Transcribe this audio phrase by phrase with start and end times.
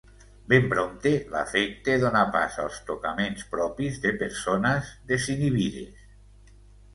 [0.51, 6.01] Ben prompte l’afecte donà pas als tocaments propis de persones desinhibides.